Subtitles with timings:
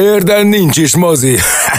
[0.00, 1.36] Érden nincs is mozi.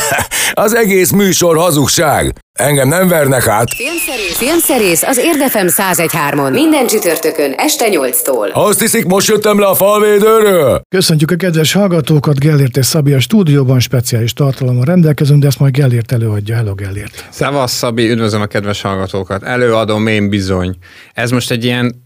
[0.66, 2.34] az egész műsor hazugság.
[2.60, 3.74] Engem nem vernek át.
[3.74, 6.52] Filmszerész, Filmszerész az Érdefem 1013-on.
[6.52, 8.52] Minden csütörtökön este 8-tól.
[8.52, 10.82] Azt hiszik, most jöttem le a falvédőről?
[10.96, 15.74] Köszöntjük a kedves hallgatókat, Gellért és Szabi a stúdióban speciális tartalommal rendelkezünk, de ezt majd
[15.74, 16.56] Gellért előadja.
[16.56, 17.26] Hello Gellért.
[17.30, 19.44] Szevasz Szabi, üdvözlöm a kedves hallgatókat.
[19.44, 20.76] Előadom én bizony.
[21.14, 22.02] Ez most egy ilyen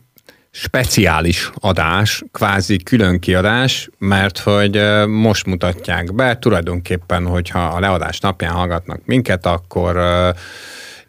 [0.51, 8.53] speciális adás, kvázi külön kiadás, mert hogy most mutatják be, tulajdonképpen, hogyha a leadás napján
[8.53, 9.97] hallgatnak minket, akkor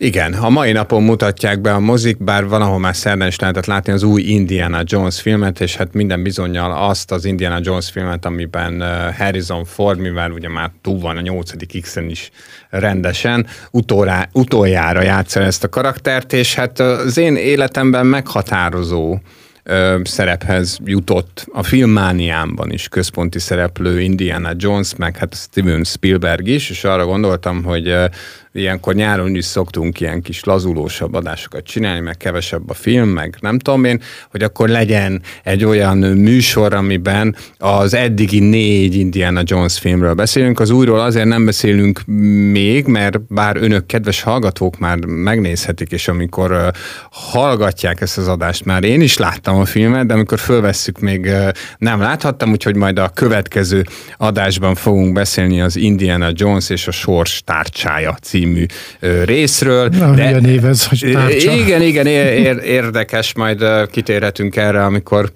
[0.00, 3.66] igen, a mai napon mutatják be a mozik, bár van, ahol már szerdán is lehetett
[3.66, 8.24] látni az új Indiana Jones filmet, és hát minden bizonyal azt az Indiana Jones filmet,
[8.24, 8.84] amiben
[9.16, 11.80] Harrison Ford, mivel ugye már túl van a 8.
[11.80, 12.30] X-en is
[12.70, 19.18] rendesen, utoljára, utoljára játsza ezt a karaktert, és hát az én életemben meghatározó
[20.02, 26.84] szerephez jutott a filmmániámban is központi szereplő Indiana Jones, meg hát Steven Spielberg is, és
[26.84, 27.94] arra gondoltam, hogy
[28.58, 33.58] ilyenkor nyáron is szoktunk ilyen kis lazulósabb adásokat csinálni, meg kevesebb a film, meg nem
[33.58, 40.14] tudom én, hogy akkor legyen egy olyan műsor, amiben az eddigi négy Indiana Jones filmről
[40.14, 40.60] beszélünk.
[40.60, 42.00] Az újról azért nem beszélünk
[42.52, 46.72] még, mert bár önök kedves hallgatók már megnézhetik, és amikor
[47.10, 51.30] hallgatják ezt az adást, már én is láttam a filmet, de amikor fölvesszük, még
[51.78, 53.84] nem láthattam, úgyhogy majd a következő
[54.16, 58.66] adásban fogunk beszélni az Indiana Jones és a Sors tárcsája című című
[59.24, 59.88] részről.
[59.88, 61.52] Na, de, milyen ez, hogy tárcsa.
[61.52, 62.06] Igen, igen,
[62.58, 65.32] érdekes, majd kitérhetünk erre, amikor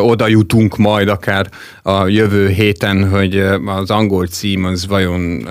[0.00, 1.46] oda jutunk majd akár
[1.82, 5.48] a jövő héten, hogy az angol cím az vajon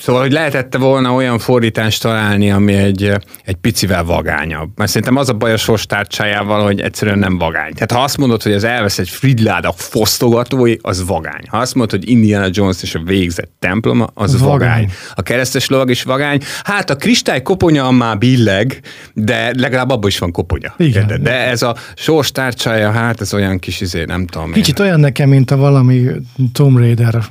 [0.00, 3.12] Szóval, hogy lehetette volna olyan fordítást találni, ami egy,
[3.44, 4.70] egy picivel vagányabb.
[4.76, 7.72] Mert szerintem az a baj a sorstárcsájával, hogy egyszerűen nem vagány.
[7.72, 11.42] Tehát ha azt mondod, hogy az elvesz egy Fridláda fosztogatói, az vagány.
[11.48, 14.58] Ha azt mondod, hogy Indiana Jones és a végzett temploma, az vagány.
[14.58, 14.90] vagány.
[15.14, 16.40] A keresztes lovag is vagány.
[16.64, 18.80] Hát a kristály koponya már billeg,
[19.12, 20.74] de legalább abban is van koponya.
[20.76, 21.06] Igen.
[21.06, 24.52] De, de ez a sorstárcsája, hát ez olyan kis izé, nem tudom.
[24.52, 24.86] Kicsit én.
[24.86, 26.06] olyan nekem, mint a valami
[26.52, 27.24] Tomb Raider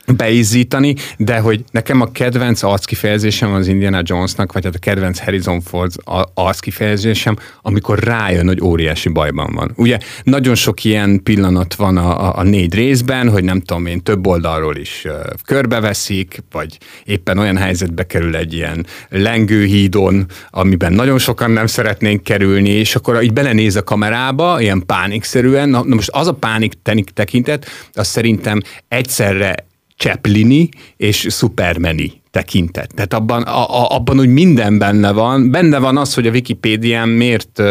[0.05, 5.61] beízítani, de hogy nekem a kedvenc arckifejezésem az Indiana Jonesnak, vagy hát a kedvenc Harrison
[5.61, 5.91] Ford
[6.33, 9.71] arckifejezésem, amikor rájön, hogy óriási bajban van.
[9.75, 14.03] Ugye nagyon sok ilyen pillanat van a, a, a négy részben, hogy nem tudom én,
[14.03, 15.13] több oldalról is uh,
[15.45, 22.69] körbeveszik, vagy éppen olyan helyzetbe kerül egy ilyen lengőhídon, amiben nagyon sokan nem szeretnénk kerülni,
[22.69, 26.73] és akkor így belenéz a kamerába, ilyen pánikszerűen, na, na most az a pánik
[27.13, 29.55] tekintet, az szerintem egyszerre
[29.97, 32.93] Chaplini és Supermani tekintet.
[32.93, 35.51] Tehát abban, a, a, abban úgy minden benne van.
[35.51, 37.61] Benne van az, hogy a Wikipédián miért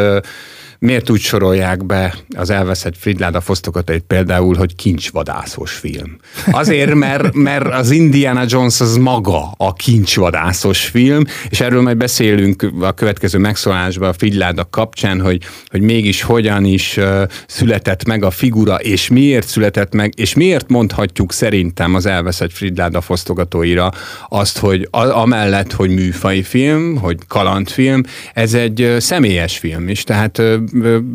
[0.83, 6.17] miért úgy sorolják be az elveszett Fridláda fosztogatait például, hogy kincsvadászos film?
[6.51, 12.73] Azért, mert, mert az Indiana Jones az maga a kincsvadászos film, és erről majd beszélünk
[12.81, 16.99] a következő megszólásban a Fridláda kapcsán, hogy, hogy mégis hogyan is
[17.47, 23.01] született meg a figura, és miért született meg, és miért mondhatjuk szerintem az elveszett Fridláda
[23.01, 23.93] fosztogatóira
[24.29, 28.03] azt, hogy a, amellett, hogy műfai film, hogy kalandfilm,
[28.35, 30.43] ez egy személyes film is, tehát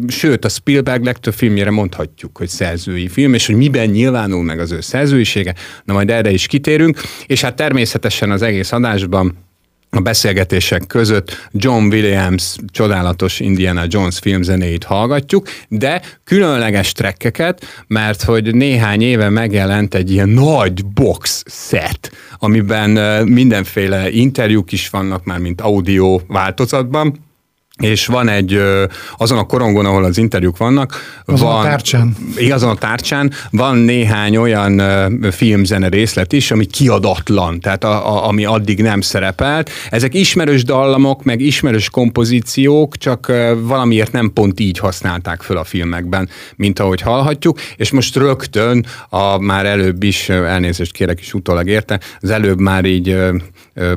[0.07, 4.71] sőt, a Spielberg legtöbb filmjére mondhatjuk, hogy szerzői film, és hogy miben nyilvánul meg az
[4.71, 9.45] ő szerzőisége, na majd erre is kitérünk, és hát természetesen az egész adásban
[9.89, 18.55] a beszélgetések között John Williams csodálatos Indiana Jones filmzenéit hallgatjuk, de különleges trekkeket, mert hogy
[18.55, 25.61] néhány éve megjelent egy ilyen nagy box set, amiben mindenféle interjúk is vannak már, mint
[25.61, 27.26] audio változatban,
[27.77, 28.61] és van egy,
[29.17, 32.15] azon a korongon, ahol az interjúk vannak, azon van, a tárcsán.
[32.51, 34.81] Azon a tárcsán van néhány olyan
[35.31, 39.69] filmzene részlet is, ami kiadatlan, tehát a, a, ami addig nem szerepelt.
[39.89, 43.31] Ezek ismerős dallamok, meg ismerős kompozíciók, csak
[43.61, 49.37] valamiért nem pont így használták föl a filmekben, mint ahogy hallhatjuk, és most rögtön a
[49.37, 53.17] már előbb is, elnézést kérek is utólag érte, az előbb már így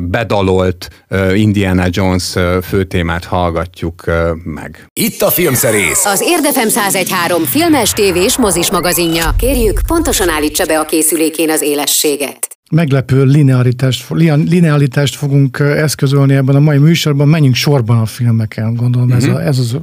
[0.00, 1.04] bedalolt
[1.34, 3.24] Indiana Jones főtémát
[3.70, 4.04] hallgatjuk
[4.44, 4.86] meg.
[4.92, 6.04] Itt a filmszerész.
[6.04, 9.34] Az Érdefem 1013 filmes, tévés, mozis magazinja.
[9.38, 12.48] Kérjük, pontosan állítsa be a készülékén az élességet.
[12.70, 14.06] Meglepő linearitást,
[14.48, 17.28] linearitást fogunk eszközölni ebben a mai műsorban.
[17.28, 19.24] Menjünk sorban a filmeken, gondolom uh-huh.
[19.24, 19.76] ez, a, ez az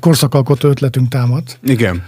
[0.00, 1.42] korszakalkotó ötletünk támad.
[1.64, 2.02] Igen.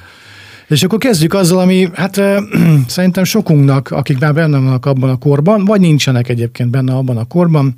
[0.69, 2.20] És akkor kezdjük azzal, ami hát
[2.87, 7.25] szerintem sokunknak, akik már benne vannak abban a korban, vagy nincsenek egyébként benne abban a
[7.25, 7.76] korban,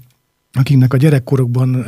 [0.57, 1.87] akiknek a gyerekkorukban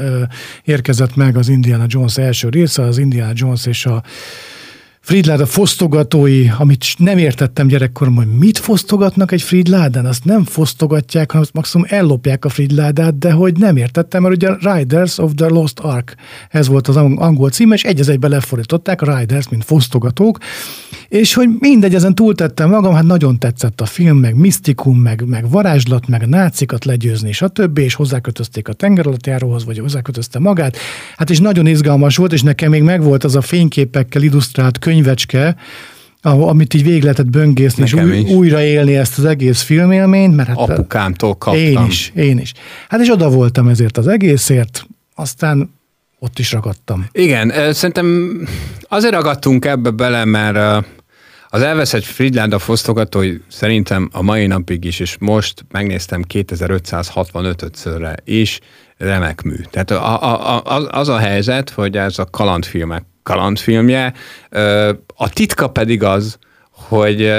[0.65, 4.03] érkezett meg az Indiana Jones első része, az Indiana Jones és a
[5.09, 11.47] Fridláda fosztogatói, amit nem értettem gyerekkorom, hogy mit fosztogatnak egy Fridládán, azt nem fosztogatják, hanem
[11.53, 16.15] maximum ellopják a Fridládát, de hogy nem értettem, mert ugye Riders of the Lost Ark,
[16.49, 20.39] ez volt az angol cím, és egy egybe lefordították, Riders, mint fosztogatók,
[21.09, 25.51] és hogy mindegy, ezen túltettem magam, hát nagyon tetszett a film, meg misztikum, meg, meg
[25.51, 30.77] varázslat, meg nácikat legyőzni, és a többi, és hozzákötözték a tengeralattjáróhoz, vagy hozzákötözte magát.
[31.17, 35.56] Hát és nagyon izgalmas volt, és nekem még megvolt az a fényképekkel illusztrált könyvecske,
[36.23, 40.37] amit így végig lehetett böngészni, Nekem és új, újraélni ezt az egész filmélményt.
[40.37, 41.62] Mert hát Apukámtól kaptam.
[41.62, 42.53] Én is, én is.
[42.89, 45.77] Hát és oda voltam ezért az egészért, aztán
[46.19, 47.06] ott is ragadtam.
[47.12, 48.39] Igen, szerintem
[48.89, 50.87] azért ragadtunk ebbe bele, mert
[51.49, 58.61] az elveszett Friedland a fosztogatói szerintem a mai napig is, és most megnéztem 2565-szörre is,
[58.97, 59.56] remek mű.
[59.71, 64.13] Tehát a, a, a, az a helyzet, hogy ez a kalandfilmek kalandfilmje,
[65.15, 66.39] a titka pedig az,
[66.71, 67.33] hogy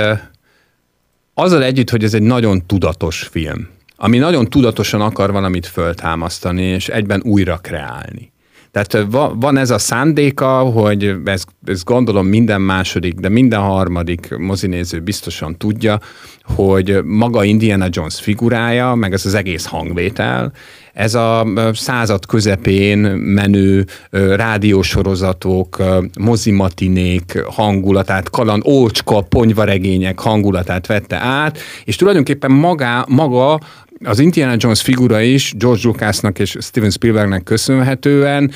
[1.34, 6.88] azzal együtt, hogy ez egy nagyon tudatos film, ami nagyon tudatosan akar valamit föltámasztani, és
[6.88, 8.32] egyben újra kreálni.
[8.72, 15.00] Tehát van ez a szándéka, hogy ez, ez gondolom minden második, de minden harmadik mozinéző
[15.00, 16.00] biztosan tudja,
[16.44, 20.52] hogy maga Indiana Jones figurája, meg ez az egész hangvétel,
[21.00, 25.84] ez a század közepén menő rádiósorozatok,
[26.20, 33.60] mozimatinék hangulatát, kaland, ócska, ponyvaregények hangulatát vette át, és tulajdonképpen maga, maga
[34.04, 38.52] az Indiana Jones figura is George Lucasnak és Steven Spielbergnek köszönhetően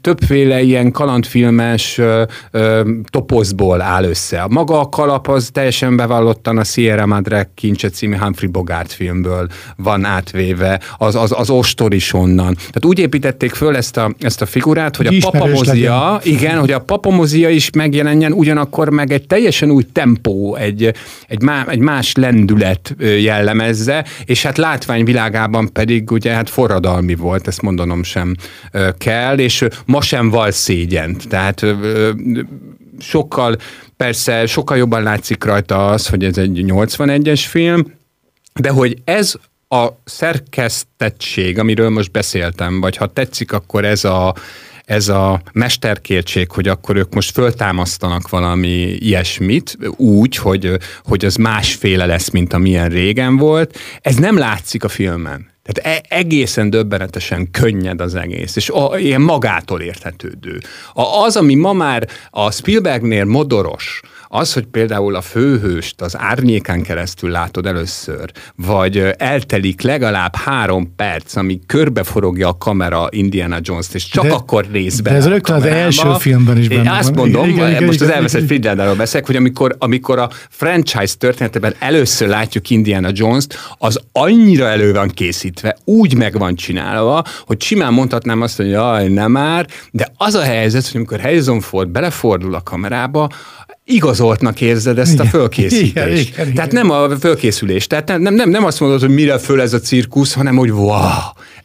[0.00, 2.00] többféle ilyen kalandfilmes
[3.10, 4.40] topozból áll össze.
[4.40, 9.48] A maga a kalap az teljesen bevallottan a Sierra Madre kincse című Humphrey Bogart filmből
[9.76, 12.54] van átvéve, az, az, az ostor is onnan.
[12.54, 16.80] Tehát úgy építették föl ezt a, ezt a figurát, hogy a papamozia, igen, hogy a
[16.80, 20.94] papamozia is megjelenjen, ugyanakkor meg egy teljesen új tempó, egy,
[21.26, 27.46] egy, má, egy más lendület jellemezze, és hát lát látványvilágában pedig ugye hát forradalmi volt,
[27.46, 28.34] ezt mondanom sem
[28.98, 31.28] kell, és ma sem val szégyent.
[31.28, 31.66] Tehát
[32.98, 33.56] sokkal,
[33.96, 37.94] persze sokkal jobban látszik rajta az, hogy ez egy 81-es film,
[38.54, 39.34] de hogy ez
[39.68, 44.34] a szerkesztettség, amiről most beszéltem, vagy ha tetszik, akkor ez a,
[44.88, 52.06] ez a mesterkértség, hogy akkor ők most föltámasztanak valami ilyesmit, úgy, hogy, hogy az másféle
[52.06, 55.50] lesz, mint amilyen régen volt, ez nem látszik a filmen.
[55.62, 60.60] Tehát e- egészen döbbenetesen könnyed az egész, és ilyen magától érthetődő.
[60.92, 66.82] A, az, ami ma már a Spielbergnél modoros, az, hogy például a főhőst az árnyékán
[66.82, 74.08] keresztül látod először, vagy eltelik legalább három perc, ami körbeforogja a kamera Indiana Jones-t, és
[74.08, 75.12] csak de, akkor részben.
[75.12, 78.08] De ez rögtön az első filmben is benne Én azt mondom, igen, igen, most igen,
[78.08, 84.00] az elveszett Friedlandáról beszélek, hogy amikor, amikor a franchise történetében először látjuk Indiana Jones-t, az
[84.12, 89.30] annyira elő van készítve, úgy meg van csinálva, hogy simán mondhatnám azt, hogy jaj, nem
[89.30, 93.28] már, de az a helyzet, hogy amikor Harrison Ford belefordul a kamerába,
[93.88, 95.96] igazoltnak érzed ezt igen, a fölkészítést.
[95.96, 96.86] Igen, igen, Tehát igen.
[96.86, 97.86] nem a fölkészülés.
[97.86, 101.00] Tehát nem, nem, nem azt mondod, hogy mire föl ez a cirkusz, hanem hogy wow,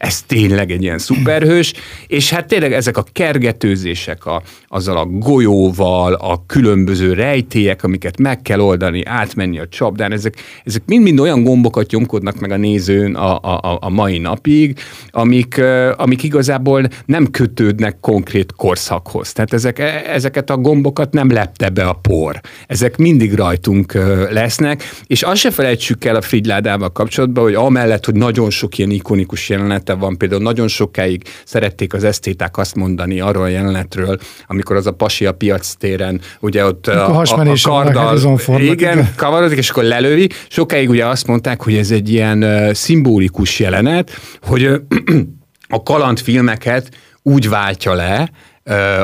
[0.04, 1.74] ez tényleg egy ilyen szuperhős,
[2.08, 8.42] és hát tényleg ezek a kergetőzések a, azzal a golyóval, a különböző rejtélyek, amiket meg
[8.42, 13.38] kell oldani, átmenni a csapdán, ezek, ezek mind-mind olyan gombokat nyomkodnak meg a nézőn a,
[13.38, 14.80] a, a mai napig,
[15.10, 15.62] amik,
[15.96, 19.34] amik igazából nem kötődnek konkrét korszakhoz.
[19.34, 22.40] Tehát ezek, e, ezeket a gombokat nem lepte be a por.
[22.68, 23.94] Ezek mindig rajtunk
[24.30, 28.92] lesznek, és azt se felejtsük el a Fridládával kapcsolatban, hogy amellett, hogy nagyon sok ilyen
[28.92, 34.18] ikonikus jelenet jelenete van, például nagyon sokáig szerették az esztéták azt mondani arról a jelenetről,
[34.48, 39.58] amikor az a pasi a piac téren, ugye ott a, a, a karddal, igen, kavarodik,
[39.58, 40.30] és akkor lelövi.
[40.50, 44.76] Sokáig ugye azt mondták, hogy ez egy ilyen uh, szimbolikus jelenet, hogy uh,
[45.78, 46.90] a kalandfilmeket
[47.24, 48.30] úgy váltja le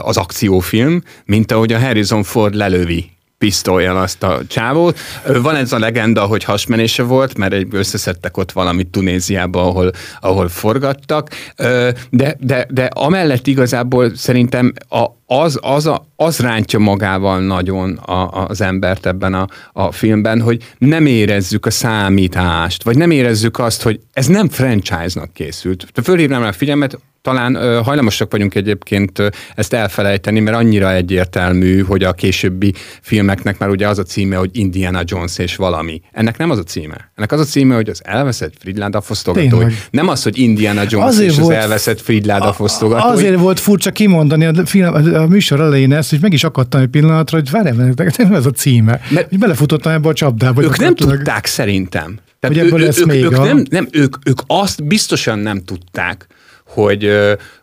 [0.02, 5.00] az akciófilm, mint ahogy a Harrison Ford lelövi pisztolyan azt a csávót.
[5.42, 9.92] Van ez a legenda, hogy hasmenése volt, mert összeszedtek ott valamit Tunéziában, ahol,
[10.22, 11.30] ahol forgattak,
[12.10, 18.46] de, de, de amellett igazából szerintem a, az, az, a, az rántja magával nagyon a,
[18.48, 23.82] az embert ebben a, a filmben, hogy nem érezzük a számítást, vagy nem érezzük azt,
[23.82, 25.88] hogy ez nem franchise-nak készült.
[26.04, 26.98] Fölhívnám rá a figyelmet,
[27.30, 33.58] talán ö, hajlamosak vagyunk egyébként ö, ezt elfelejteni, mert annyira egyértelmű, hogy a későbbi filmeknek
[33.58, 36.02] már ugye az a címe, hogy Indiana Jones és valami.
[36.12, 37.12] Ennek nem az a címe.
[37.16, 39.64] Ennek az a címe, hogy az elveszett Fridláda fosztogató.
[39.92, 43.08] Nem az, hogy Indiana Jones azért és volt, az elveszett Fridláda fosztogató.
[43.08, 46.88] Azért volt furcsa kimondani a, film, a műsor elején ezt, hogy meg is akadtam egy
[46.88, 49.02] pillanatra, hogy várjál, nem ez a címe.
[49.10, 50.64] Mert hogy belefutottam ebbe a csapdába.
[50.64, 52.20] Ők nem tudták szerintem.
[52.40, 53.44] Tehát hogy ebből ő, lesz ők, még ők, a...
[53.44, 56.28] nem, nem, ők, ők azt biztosan nem tudták,
[56.74, 57.12] hogy,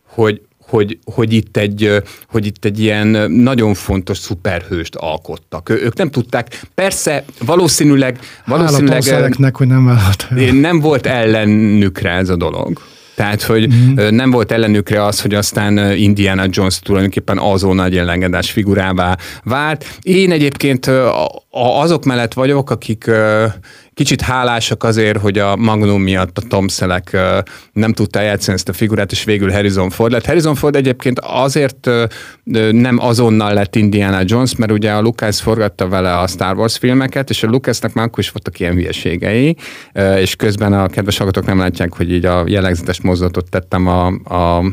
[0.06, 5.68] hogy, hogy, hogy, itt egy, hogy itt egy ilyen nagyon fontos szuperhőst alkottak.
[5.68, 8.18] Ők nem tudták, persze valószínűleg...
[8.46, 10.28] valószínűleg hogy nem vállalt.
[10.60, 12.80] Nem volt ellenükre ez a dolog.
[13.16, 13.94] Tehát, hogy mm.
[14.10, 19.98] nem volt ellenükre az, hogy aztán Indiana Jones tulajdonképpen azonnal egy legendás figurává vált.
[20.02, 20.90] Én egyébként
[21.50, 23.10] azok mellett vagyok, akik
[23.96, 27.16] kicsit hálásak azért, hogy a Magnum miatt a Tom Selleck
[27.72, 30.26] nem tudta játszani ezt a figurát, és végül Harrison Ford lett.
[30.26, 31.90] Harrison Ford egyébként azért
[32.70, 37.30] nem azonnal lett Indiana Jones, mert ugye a Lucas forgatta vele a Star Wars filmeket,
[37.30, 39.56] és a Lucasnak már akkor is voltak ilyen hülyeségei,
[40.16, 44.64] és közben a kedves hallgatók nem látják, hogy így a jellegzetes mozdulatot tettem a, a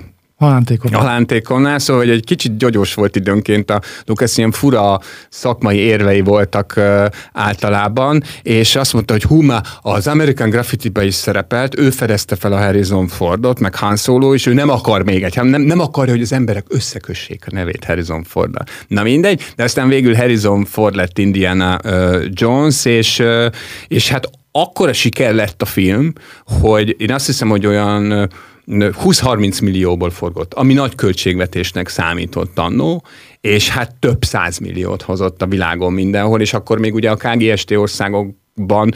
[0.44, 0.94] Halántékon.
[0.94, 6.74] Halántékonnál, szóval hogy egy kicsit gyogyos volt időnként a Lucas, ilyen fura szakmai érvei voltak
[6.78, 12.54] uh, általában, és azt mondta, hogy Huma az American Graffiti-be is szerepelt, ő fedezte fel
[12.54, 16.14] a Harrison Fordot, meg Han Solo, és ő nem akar még egy, nem, nem akarja,
[16.14, 18.64] hogy az emberek összekössék a nevét Harrison Fordra.
[18.88, 23.46] Na mindegy, de aztán végül Harrison Ford lett Indiana uh, Jones, és, uh,
[23.88, 26.14] és hát akkora siker lett a film,
[26.46, 28.30] hogy én azt hiszem, hogy olyan
[28.68, 33.04] 20-30 millióból forgott, ami nagy költségvetésnek számított annó,
[33.42, 34.24] és hát több
[34.62, 38.94] milliót hozott a világon mindenhol, és akkor még ugye a KGST országok ban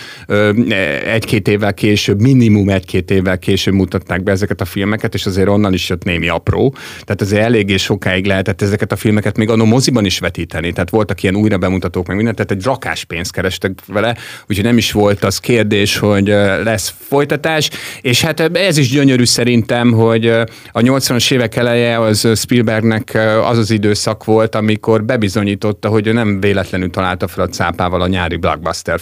[1.05, 5.73] egy-két évvel később, minimum egy-két évvel később mutatták be ezeket a filmeket, és azért onnan
[5.73, 6.75] is jött némi apró.
[6.91, 10.71] Tehát azért eléggé sokáig lehetett ezeket a filmeket még a moziban is vetíteni.
[10.71, 14.15] Tehát voltak ilyen újra bemutatók, meg minden, tehát egy rakás pénzt kerestek vele,
[14.47, 16.27] úgyhogy nem is volt az kérdés, hogy
[16.63, 17.69] lesz folytatás.
[18.01, 20.27] És hát ez is gyönyörű szerintem, hogy
[20.71, 26.39] a 80-as évek eleje az Spielbergnek az az időszak volt, amikor bebizonyította, hogy ő nem
[26.39, 28.99] véletlenül találta fel a cápával a nyári blockbuster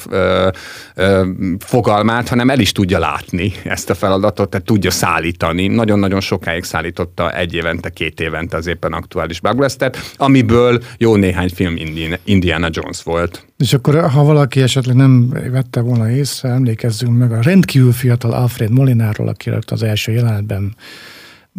[1.59, 5.67] fogalmát, hanem el is tudja látni ezt a feladatot, tehát tudja szállítani.
[5.67, 11.75] Nagyon-nagyon sokáig szállította egy évente, két évente az éppen aktuális blockbuster, amiből jó néhány film
[12.23, 13.45] Indiana Jones volt.
[13.57, 18.71] És akkor, ha valaki esetleg nem vette volna észre, emlékezzünk meg a rendkívül fiatal Alfred
[18.71, 20.75] Molináról, aki az első jelenetben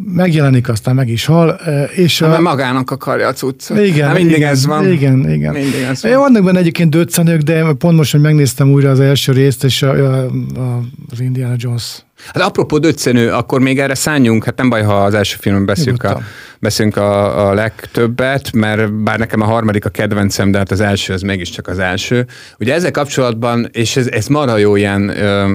[0.05, 1.61] megjelenik, aztán meg is hal.
[1.95, 2.41] És a...
[2.41, 3.79] magának akarja a cuccot.
[3.79, 4.93] Igen, hát mindig igen, ez van.
[4.93, 5.53] Igen, igen.
[5.53, 6.13] Mindig ez van.
[6.19, 9.91] Vannak benne egyébként döccenők, de pont most, hogy megnéztem újra az első részt, és a,
[9.91, 10.25] a,
[10.57, 15.05] a, az Indiana Jones Hát apropó döccenő, akkor még erre szálljunk, hát nem baj, ha
[15.05, 16.21] az első filmben beszélünk a,
[16.59, 21.13] beszélünk a, a legtöbbet, mert bár nekem a harmadik a kedvencem, de hát az első
[21.13, 22.27] az mégiscsak az első.
[22.59, 25.13] Ugye ezzel kapcsolatban, és ez, ez marha jó ilyen,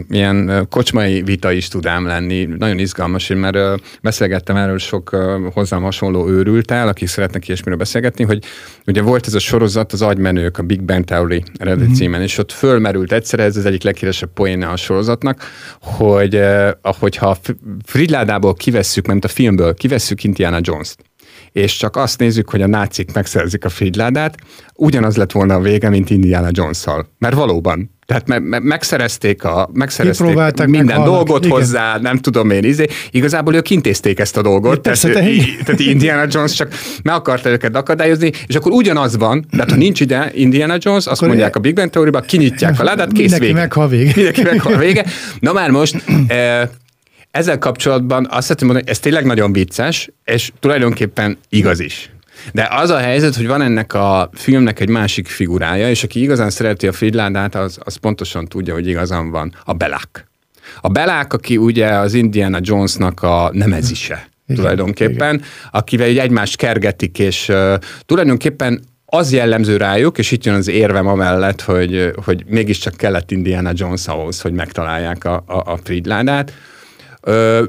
[0.10, 5.18] ilyen kocsmai vita is tud ám lenni, nagyon izgalmas, én mert ö, beszélgettem erről sok
[5.54, 8.44] hozzám hasonló őrültel, akik szeretnek ilyesmiről beszélgetni, hogy
[8.86, 11.94] ugye volt ez a sorozat, az agymenők, a Big Bang Theory eredeti mm-hmm.
[11.94, 15.44] címen, és ott fölmerült egyszer, ez az egyik leghíresebb poéna a sorozatnak,
[15.82, 16.36] hogy
[16.82, 17.38] hogyha
[17.86, 21.11] Fridládából kivesszük, mert a filmből kivesszük Indiana Jones-t,
[21.52, 24.38] és csak azt nézzük, hogy a nácik megszerzik a Fridládát,
[24.76, 27.08] ugyanaz lett volna a vége, mint Indiana Jones-szal.
[27.18, 27.90] Mert valóban.
[28.06, 31.58] Tehát me- me- megszerezték, a, megszerezték minden meg dolgot Igen.
[31.58, 32.88] hozzá, nem tudom én, izé.
[33.12, 38.32] igazából ők intézték ezt a dolgot, tehát, tehát Indiana Jones csak meg akarta őket akadályozni,
[38.48, 41.76] és akkor ugyanaz van, tehát ha nincs ide Indiana Jones, azt akkor mondják a Big
[41.76, 43.60] Bang teóriba, kinyitják a ládát, kész Mindenki vége.
[43.60, 44.12] meghal vége.
[44.16, 45.06] Mindenki meghal vége.
[45.40, 46.70] Na már most, eh,
[47.32, 52.12] ezzel kapcsolatban azt szeretném mondani, hogy ez tényleg nagyon vicces, és tulajdonképpen igaz is.
[52.54, 56.50] De az a helyzet, hogy van ennek a filmnek egy másik figurája, és aki igazán
[56.50, 59.56] szereti a Fridládát, az, az pontosan tudja, hogy igazán van.
[59.66, 60.28] A Belák.
[60.82, 65.48] A Belák, aki ugye az Indiana Jonesnak a nemezise igen, tulajdonképpen, igen.
[65.72, 67.74] akivel egy egymást kergetik, és uh,
[68.06, 73.72] tulajdonképpen az jellemző rájuk, és itt jön az érvem amellett, hogy, hogy mégiscsak kellett Indiana
[73.74, 76.54] Jones ahhoz, hogy megtalálják a, a, a Fridládát,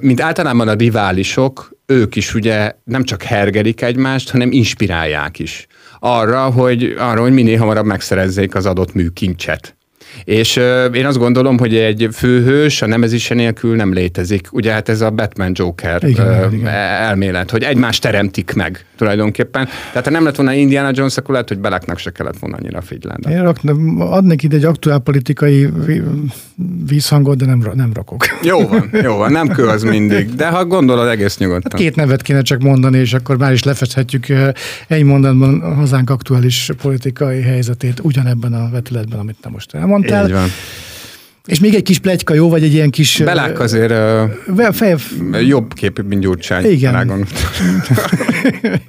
[0.00, 5.66] mint általában a riválisok, ők is ugye nem csak hergelik egymást, hanem inspirálják is
[5.98, 9.76] arra, hogy, arra, hogy minél hamarabb megszerezzék az adott műkincset.
[10.24, 14.48] És uh, én azt gondolom, hogy egy főhős a nemezése nélkül nem létezik.
[14.50, 16.66] Ugye hát ez a Batman Joker igen, uh, igen.
[16.66, 19.68] elmélet, hogy egymást teremtik meg tulajdonképpen.
[19.88, 22.80] Tehát ha nem lett volna Indiana Jones, akkor lehet, hogy Beleknek se kellett volna annyira
[22.80, 23.30] Figylanda.
[23.30, 25.68] Én raknám, adnék ide egy aktuálpolitikai
[26.86, 28.24] vízhangot, de nem, nem rakok.
[28.50, 31.70] Jó van, jó van, nem kő az mindig, de ha gondolod, egész nyugodtan.
[31.70, 34.26] Hát két nevet kéne csak mondani, és akkor már is lefedhetjük
[34.88, 40.26] egy mondatban a hazánk aktuális politikai helyzetét ugyanebben a vetületben, amit te most elmondtál mondtál.
[40.26, 40.48] Így van.
[41.46, 43.20] És még egy kis plegyka, jó, vagy egy ilyen kis...
[43.24, 43.92] Belák azért
[44.46, 44.96] uh, fej...
[45.46, 46.70] jobb képű, mint Gyurcsány.
[46.70, 47.26] Igen.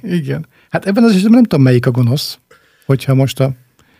[0.02, 0.46] Igen.
[0.70, 2.38] Hát ebben az esetben nem tudom, melyik a gonosz,
[2.86, 3.52] hogyha most a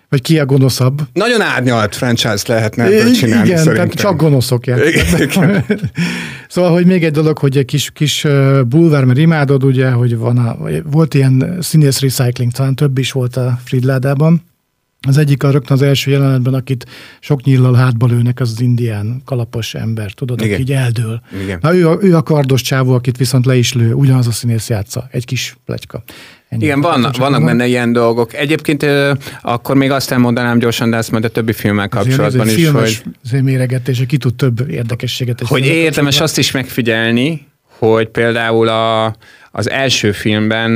[0.08, 1.00] vagy ki a gonoszabb.
[1.12, 3.88] Nagyon árnyalt franchise lehetne ebből csinálni Igen, szerintem.
[3.88, 5.64] tehát csak gonoszok Igen.
[6.48, 8.26] szóval, hogy még egy dolog, hogy egy kis, kis
[8.66, 10.56] bulvár, mert imádod, ugye, hogy van a,
[10.90, 14.42] volt ilyen színész recycling, talán több is volt a Fridládában,
[15.06, 16.86] az egyik a rögtön az első jelenetben, akit
[17.20, 20.52] sok nyíllal hátba lőnek, az az indián kalapos ember, tudod, Igen.
[20.52, 21.22] aki így eldől.
[21.42, 21.58] Igen.
[21.62, 24.68] Na, ő, a, ő a kardos csávó, akit viszont le is lő, ugyanaz a színész
[24.68, 26.02] játsza, egy kis pletyka.
[26.48, 26.64] Ennyi.
[26.64, 27.44] Igen, van, vannak van.
[27.44, 28.34] benne ilyen dolgok.
[28.34, 28.86] Egyébként
[29.42, 33.02] akkor még azt elmondanám gyorsan, de ezt majd a többi filmmel kapcsolatban ez is, hogy...
[33.42, 35.40] méregetés, ki tud több érdekességet.
[35.40, 37.46] Hogy érdemes azt is megfigyelni,
[37.78, 39.16] hogy például a,
[39.50, 40.70] az első filmben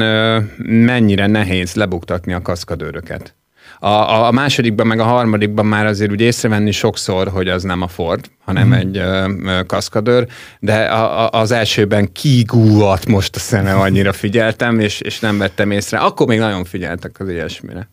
[0.67, 3.35] mennyire nehéz lebuktatni a kaszkadőröket.
[3.81, 7.89] A, a másodikban, meg a harmadikban már azért úgy észrevenni sokszor, hogy az nem a
[7.89, 8.73] Ford, hanem mm.
[8.73, 10.27] egy ö, ö, kaszkadőr,
[10.61, 15.71] de a, a, az elsőben kigúvat most a szemem, annyira figyeltem, és, és nem vettem
[15.71, 15.99] észre.
[15.99, 17.89] Akkor még nagyon figyeltek az ilyesmire.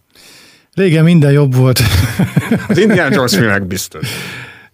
[0.74, 1.80] Régen minden jobb volt.
[2.68, 4.08] az Indiana Jones filmek biztos.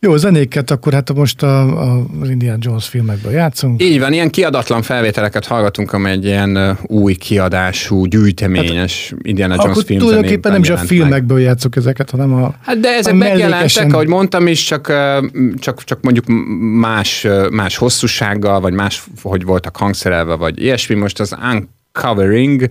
[0.06, 3.84] Jó, zenéket akkor hát most a, a, Indiana Jones filmekből játszunk.
[3.84, 9.72] Így van, ilyen kiadatlan felvételeket hallgatunk, amely egy ilyen új kiadású, gyűjteményes hát, Indiana Jones
[9.72, 11.46] akkor film tulajdonképpen nem is a filmekből meg.
[11.46, 14.94] játszok ezeket, hanem a Hát de ezek megjelentek, ahogy mondtam is, csak,
[15.60, 16.26] csak, csak mondjuk
[16.80, 20.96] más, más hosszúsággal, vagy más, hogy voltak hangszerelve, vagy ilyesmi.
[20.96, 22.68] Most az Uncovering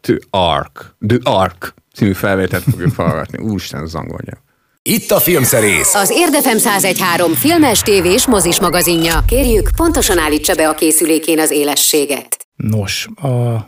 [0.00, 3.38] the Ark, the Ark című felvételt fogjuk hallgatni.
[3.38, 4.46] Úristen, az angolja.
[4.90, 5.94] Itt a Filmszerész.
[5.94, 9.22] Az Érdefem 1013 filmes, tévés, mozis magazinja.
[9.26, 12.46] Kérjük, pontosan állítsa be a készülékén az élességet.
[12.56, 13.66] Nos, a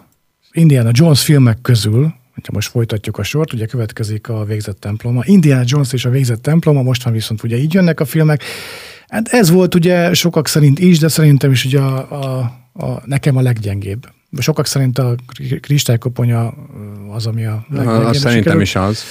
[0.52, 5.22] Indiana Jones filmek közül, hogyha most folytatjuk a sort, ugye következik a végzett temploma.
[5.24, 8.44] Indiana Jones és a végzett temploma, most van viszont ugye így jönnek a filmek.
[9.08, 12.38] Hát ez volt ugye sokak szerint is, de szerintem is ugye a, a,
[12.84, 14.06] a nekem a leggyengébb.
[14.38, 15.14] Sokak szerint a
[15.60, 16.54] kristálykoponya
[17.12, 18.14] az, ami a leggyengébb.
[18.14, 19.04] Szerintem is az.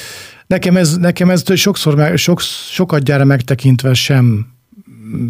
[0.50, 4.48] Nekem ez, nekem ez sokszor, sok, sokat gyára megtekintve sem,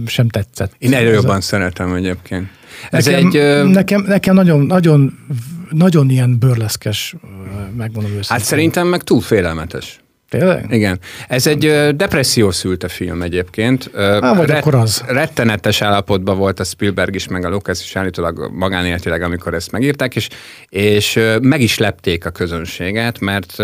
[0.05, 0.73] sem tetszett.
[0.77, 2.47] Én egyre jobban szeretem egyébként.
[2.89, 5.19] Ez nekem, egy, nekem, nekem nagyon, nagyon,
[5.69, 7.15] nagyon ilyen bőrleszkes,
[7.77, 8.37] megmondom őszintén.
[8.37, 9.99] Hát szerintem meg túl félelmetes.
[10.29, 10.65] Tényleg?
[10.69, 10.99] Igen.
[11.27, 13.89] Ez egy depresszió szülte film egyébként.
[13.95, 15.03] Há, vagy Ret- akkor az.
[15.07, 20.15] Rettenetes állapotban volt a Spielberg is, meg a Lucas is állítólag magánéletileg, amikor ezt megírták,
[20.15, 20.27] és,
[20.69, 23.59] és meg is lepték a közönséget, mert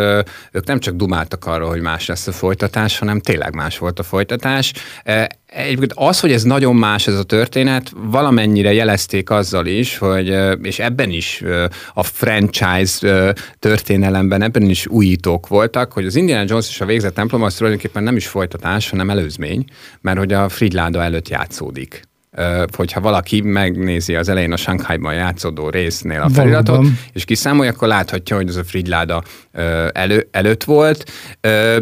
[0.52, 4.04] ők nem csak dumáltak arról, hogy más lesz a folytatás, hanem tényleg más volt a
[4.04, 4.74] folytatás.
[5.56, 10.80] Egyébként az, hogy ez nagyon más ez a történet, valamennyire jelezték azzal is, hogy, és
[10.80, 11.44] ebben is
[11.94, 17.42] a franchise történelemben, ebben is újítók voltak, hogy az Indiana Jones és a végzett templom
[17.42, 19.66] az tulajdonképpen nem is folytatás, hanem előzmény,
[20.02, 22.02] mert hogy a Fridláda előtt játszódik
[22.76, 27.00] hogyha valaki megnézi az elején a Shanghai-ban játszódó résznél a feliratot, Valóban.
[27.14, 29.24] és kiszámolja, akkor láthatja, hogy az a Fridláda
[29.92, 31.12] elő, előtt volt,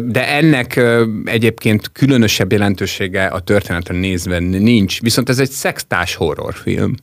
[0.02, 0.80] de ennek
[1.24, 6.94] egyébként különösebb jelentősége a történeten nézve nincs, viszont ez egy szextás horrorfilm.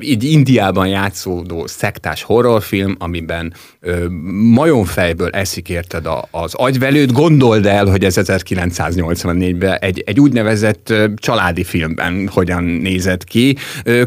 [0.00, 3.54] Így Indiában játszódó szektás horrorfilm, amiben
[4.54, 12.28] majomfejből eszik érted az agyvelőt, gondold el, hogy ez 1984-ben egy, egy úgynevezett családi filmben
[12.52, 13.56] hogyan nézett ki.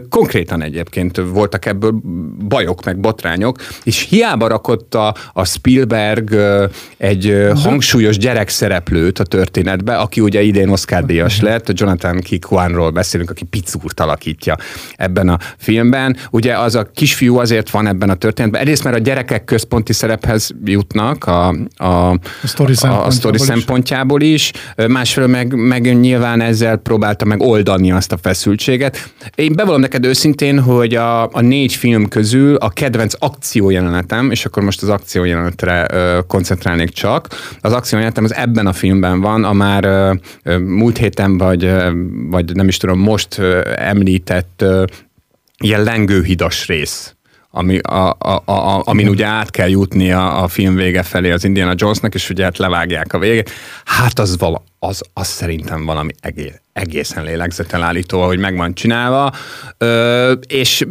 [0.09, 2.01] Konkrétan egyébként voltak ebből
[2.47, 6.35] bajok, meg botrányok, és hiába rakott a, a Spielberg
[6.97, 13.43] egy hangsúlyos gyerekszereplőt a történetbe, aki ugye idén Oscar díjas lett, Jonathan Kikwanról beszélünk, aki
[13.43, 14.57] Picúrt alakítja
[14.95, 16.17] ebben a filmben.
[16.31, 18.61] Ugye az a kisfiú azért van ebben a történetben.
[18.61, 23.35] Egyrészt, mert a gyerekek központi szerephez jutnak a, a, a sztori a, a szempontjából sztori
[23.35, 23.41] is.
[23.41, 24.51] szempontjából is,
[24.87, 28.34] másfelől meg, meg nyilván ezzel próbálta meg oldani azt a feszültséget.
[29.35, 34.63] Én bevallom neked őszintén, hogy a, a négy film közül a kedvenc akciójelenetem, és akkor
[34.63, 37.27] most az akciójelenetre ö, koncentrálnék csak,
[37.61, 41.91] az akciójelenetem az ebben a filmben van, a már ö, múlt héten vagy, ö,
[42.29, 44.83] vagy nem is tudom, most ö, említett ö,
[45.57, 47.15] ilyen lengőhidas rész
[47.57, 51.43] ami, a, a, a, amin ugye át kell jutni a, a film vége felé az
[51.43, 53.51] Indiana Jonesnak, és ugye hát levágják a végét.
[53.85, 59.31] Hát az, vala, az, az szerintem valami egész, egészen lélegzetelállító, hogy meg van csinálva.
[59.77, 60.85] Ö, és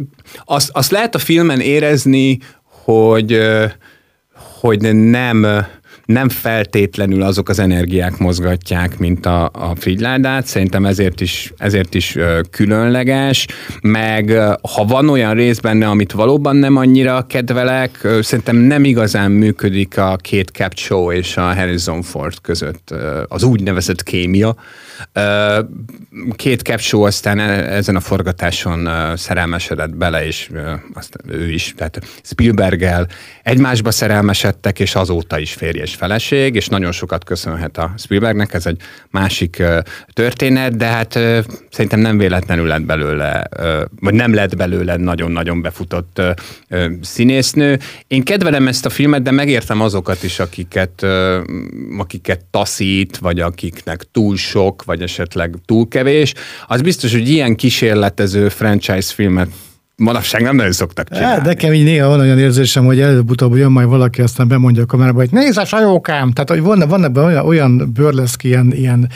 [0.45, 2.37] azt, azt lehet a filmen érezni,
[2.83, 3.39] hogy,
[4.59, 5.65] hogy nem
[6.05, 12.17] nem feltétlenül azok az energiák mozgatják, mint a, a Fridládát, szerintem ezért is, ezért is
[12.51, 13.47] különleges,
[13.81, 14.31] meg
[14.73, 20.15] ha van olyan rész benne, amit valóban nem annyira kedvelek, szerintem nem igazán működik a
[20.15, 22.93] két Cap Show és a Harrison Ford között
[23.27, 24.55] az úgynevezett kémia.
[26.35, 30.49] Két Cap Show aztán e- ezen a forgatáson szerelmesedett bele, és
[30.93, 33.07] aztán ő is, tehát Spielberggel
[33.43, 38.65] egymásba szerelmesedtek, és azóta is férj és feleség, és nagyon sokat köszönhet a Spielbergnek, ez
[38.65, 39.63] egy másik
[40.13, 41.13] történet, de hát
[41.69, 43.47] szerintem nem véletlenül lett belőle,
[43.99, 46.21] vagy nem lett belőle nagyon-nagyon befutott
[47.01, 47.79] színésznő.
[48.07, 51.05] Én kedvelem ezt a filmet, de megértem azokat is, akiket,
[51.97, 56.33] akiket taszít, vagy akiknek túl sok, vagy esetleg túl kevés.
[56.67, 59.49] Az biztos, hogy ilyen kísérletező franchise filmet
[59.97, 61.35] manapság nem nagyon szoktak csinálni.
[61.35, 64.85] Hát, nekem így néha van olyan érzésem, hogy előbb-utóbb jön majd valaki, aztán bemondja a
[64.85, 66.31] kamerába, hogy nézd a sajókám!
[66.31, 69.09] Tehát, hogy van, van ebben olyan, olyan burleszk, ilyen, ilyen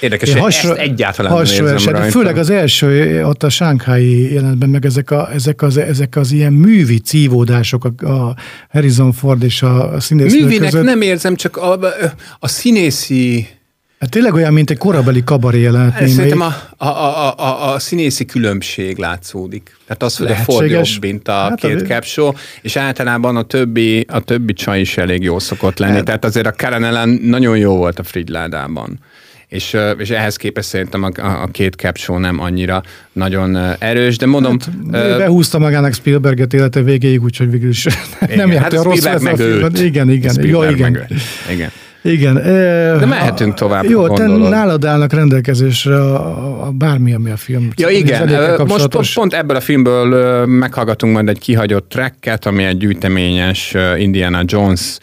[0.00, 1.92] Érdekes, ilyen hogy ezt egyáltalán nem hasonló érzem eset.
[1.92, 2.18] rajta.
[2.18, 6.52] Főleg az első, ott a Sánkhái jelenetben, meg ezek, a, ezek, az, ezek az ilyen
[6.52, 8.36] művi cívódások a, a
[8.70, 10.84] Harrison Ford és a színésznő Művének között.
[10.84, 11.78] nem érzem, csak a,
[12.38, 13.48] a színészi
[14.00, 15.92] Hát tényleg olyan, mint egy korabeli kabaré jelenet.
[15.92, 16.54] Szerintem némelyik.
[16.76, 19.76] a, a, a, a, a színészi különbség látszódik.
[19.86, 22.32] Tehát az, hogy a Ford jobb, mint a Hát hát, két a- capshow,
[22.62, 25.94] és általában a többi, a többi csaj is elég jó szokott lenni.
[25.94, 28.98] Hát- Tehát azért a Karen Ellen nagyon jó volt a Fridládában.
[29.48, 32.82] És, és ehhez képest szerintem a, a, a két capshow nem annyira
[33.12, 34.56] nagyon erős, de mondom...
[34.92, 37.86] Hát, ö, Behúzta magának Spielberget élete végéig, úgyhogy végül is
[38.36, 39.74] nem járt hát rossz Spielberg a meg filmben.
[39.74, 39.80] őt.
[39.80, 40.34] Igen, igen.
[40.34, 40.92] Jó, Spielberg igen.
[40.92, 41.10] meg
[41.52, 41.70] igen.
[42.06, 42.34] Igen.
[42.98, 47.70] De mehetünk tovább, Jó, te nálad állnak rendelkezésre a, a, a bármi, ami a film.
[47.76, 48.28] Ja igen,
[48.66, 54.42] most pont, pont ebből a filmből meghallgatunk majd egy kihagyott tracket, ami egy gyűjteményes Indiana
[54.44, 54.98] Jones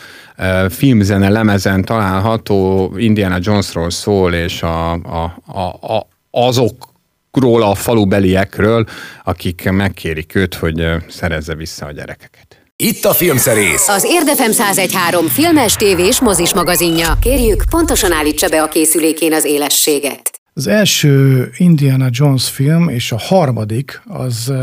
[0.69, 8.85] filmzene lemezen található, Indiana Jonesról szól, és a, a, a, a, azokról a falubeliekről,
[9.23, 12.62] akik megkérik őt, hogy szerezze vissza a gyerekeket.
[12.83, 13.87] Itt a Filmszerész.
[13.87, 17.17] Az Érdefem 1013 filmes, tévés, mozis magazinja.
[17.21, 20.41] Kérjük, pontosan állítsa be a készülékén az élességet.
[20.53, 24.53] Az első Indiana Jones film, és a harmadik, az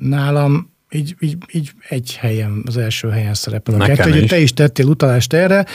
[0.00, 3.74] nálam így, így, így egy helyen, az első helyen szerepel.
[3.74, 4.30] A Nekem kettő, is.
[4.30, 5.66] te is tettél utalást erre.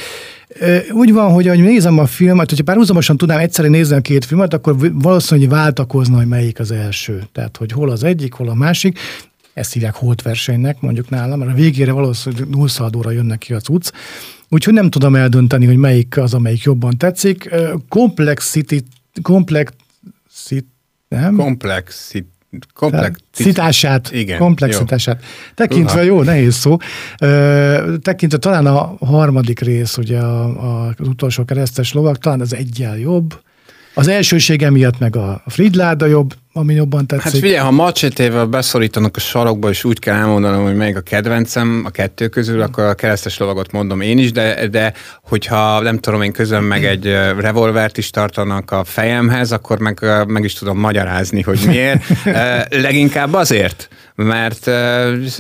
[0.91, 4.53] Úgy van, hogy ahogy nézem a filmet, hogyha párhuzamosan tudnám egyszerűen nézni a két filmet,
[4.53, 7.23] akkor valószínűleg váltakozna, hogy melyik az első.
[7.31, 8.99] Tehát, hogy hol az egyik, hol a másik.
[9.59, 13.91] Ezt hívják holtversenynek, mondjuk nálam, mert a végére valószínűleg nullszaladóra jönnek ki a cucc.
[14.49, 17.49] Úgyhogy nem tudom eldönteni, hogy melyik az, amelyik jobban tetszik.
[17.89, 18.77] Complexity,
[19.21, 20.65] complexity,
[21.07, 21.35] nem?
[21.35, 22.27] Komplexit,
[22.73, 25.23] komplex, Szitását, Igen, komplexitását.
[25.55, 26.77] Tekintve, jó, nehéz szó.
[27.19, 32.53] Ö, tekintve talán a harmadik rész, ugye a, a, az utolsó keresztes lovak, talán az
[32.53, 33.41] egyel jobb.
[33.99, 37.23] Az elsősége miatt meg a Fridláda jobb, ami jobban tetszik.
[37.23, 41.83] Hát figyelj, ha macsetével beszorítanak a sarokba, és úgy kell elmondanom, hogy melyik a kedvencem
[41.85, 46.21] a kettő közül, akkor a keresztes lovagot mondom én is, de, de hogyha nem tudom,
[46.21, 47.05] én közön meg egy
[47.37, 52.03] revolvert is tartanak a fejemhez, akkor meg, meg is tudom magyarázni, hogy miért.
[52.87, 54.69] Leginkább azért, mert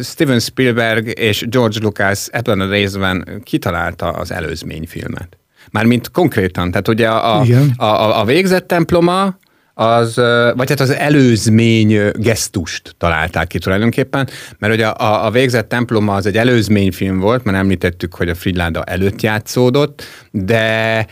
[0.03, 5.38] Steven Spielberg és George Lucas ebben a részben kitalálta az előzményfilmet.
[5.71, 7.73] Mármint konkrétan, tehát ugye a, a, Igen.
[7.77, 9.37] a, a, a végzett temploma,
[9.73, 10.15] az,
[10.55, 16.25] vagy hát az előzmény gesztust találták ki tulajdonképpen, mert ugye a, a végzett temploma az
[16.25, 21.05] egy előzményfilm volt, mert említettük, hogy a Fridláda előtt játszódott, de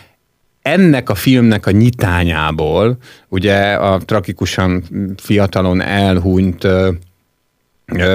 [0.62, 4.84] ennek a filmnek a nyitányából, ugye a tragikusan
[5.18, 6.68] fiatalon elhunyt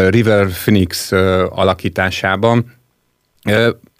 [0.08, 1.12] River Phoenix
[1.48, 2.72] alakításában,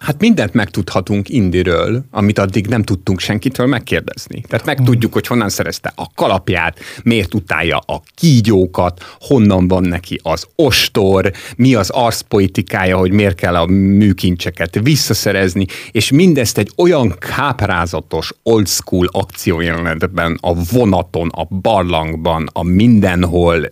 [0.03, 4.43] Hát mindent megtudhatunk Indiről, amit addig nem tudtunk senkitől megkérdezni.
[4.47, 10.47] Tehát megtudjuk, hogy honnan szerezte a kalapját, miért utálja a kígyókat, honnan van neki az
[10.55, 18.33] ostor, mi az arszpolitikája, hogy miért kell a műkincseket visszaszerezni, és mindezt egy olyan káprázatos
[18.43, 23.67] old school akciójelenetben, a vonaton, a barlangban, a mindenhol,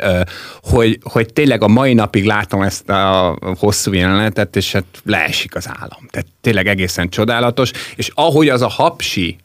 [0.62, 5.70] hogy, hogy tényleg a mai napig látom ezt a hosszú jelenetet, és hát leesik az
[5.80, 6.08] állam.
[6.10, 9.38] Tehát tényleg egészen csodálatos, és ahogy az a hapsi,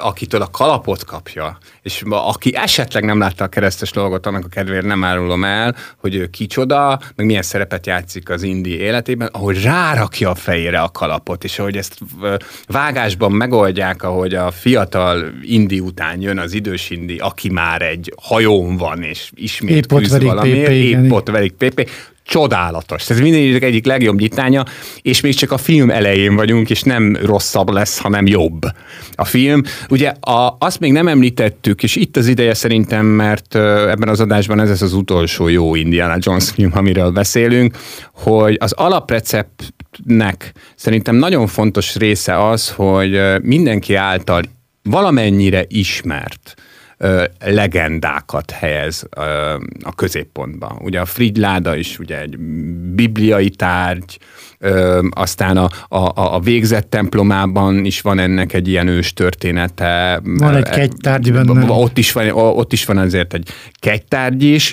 [0.00, 4.84] akitől a kalapot kapja, és aki esetleg nem látta a keresztes dolgot, annak a kedvéért
[4.84, 10.30] nem árulom el, hogy ő kicsoda, meg milyen szerepet játszik az indi életében, ahogy rárakja
[10.30, 11.98] a fejére a kalapot, és ahogy ezt
[12.66, 18.76] vágásban megoldják, ahogy a fiatal indi után jön az idős indi, aki már egy hajón
[18.76, 21.86] van, és ismét épp küzd valamiért, épp ott verik Pépé,
[22.28, 23.10] csodálatos.
[23.10, 24.64] Ez minden egyik legjobb nyitánya,
[25.02, 28.62] és még csak a film elején vagyunk, és nem rosszabb lesz, hanem jobb
[29.12, 29.62] a film.
[29.88, 34.60] Ugye a, azt még nem említettük, és itt az ideje szerintem, mert ebben az adásban
[34.60, 37.76] ez az utolsó jó Indiana Jones film, amiről beszélünk,
[38.12, 44.42] hogy az alapreceptnek szerintem nagyon fontos része az, hogy mindenki által
[44.82, 46.54] valamennyire ismert
[47.44, 49.06] legendákat helyez
[49.82, 50.78] a középpontba.
[50.80, 52.38] Ugye a Fridláda is ugye egy
[52.94, 54.18] bibliai tárgy,
[55.10, 60.20] aztán a, a, a végzett templomában is van ennek egy ilyen ős története.
[60.24, 61.70] Van egy kegytárgy benne.
[61.70, 63.48] Ott is van, ott is van azért egy
[63.80, 64.72] kegytárgy is,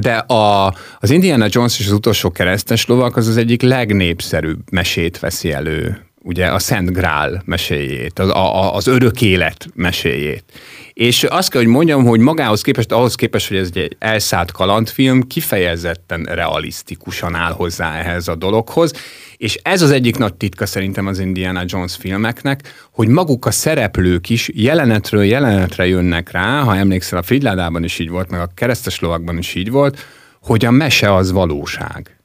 [0.00, 5.18] de a, az Indiana Jones és az utolsó keresztes lovak az az egyik legnépszerűbb mesét
[5.18, 10.44] veszi elő ugye a Szent Grál meséjét, az, a, az örök élet meséjét.
[10.92, 15.22] És azt kell, hogy mondjam, hogy magához képest, ahhoz képest, hogy ez egy elszállt kalandfilm,
[15.22, 18.92] kifejezetten realisztikusan áll hozzá ehhez a dologhoz,
[19.36, 24.28] és ez az egyik nagy titka szerintem az Indiana Jones filmeknek, hogy maguk a szereplők
[24.28, 29.00] is jelenetről jelenetre jönnek rá, ha emlékszel, a Fridládában is így volt, meg a keresztes
[29.00, 30.06] lovakban is így volt,
[30.42, 32.15] hogy a mese az valóság.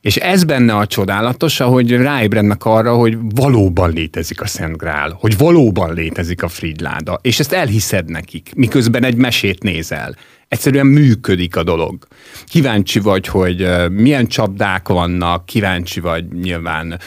[0.00, 5.38] És ez benne a csodálatos, ahogy ráébrednek arra, hogy valóban létezik a Szent Grál, hogy
[5.38, 10.16] valóban létezik a Fridláda, és ezt elhiszed nekik, miközben egy mesét nézel
[10.50, 12.06] egyszerűen működik a dolog.
[12.46, 17.00] Kíváncsi vagy, hogy milyen csapdák vannak, kíváncsi vagy nyilván